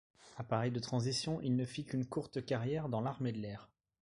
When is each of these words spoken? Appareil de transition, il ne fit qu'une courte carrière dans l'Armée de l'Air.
Appareil 0.37 0.71
de 0.71 0.79
transition, 0.79 1.39
il 1.41 1.55
ne 1.55 1.63
fit 1.63 1.85
qu'une 1.85 2.07
courte 2.07 2.43
carrière 2.43 2.89
dans 2.89 3.01
l'Armée 3.01 3.33
de 3.33 3.37
l'Air. 3.37 3.69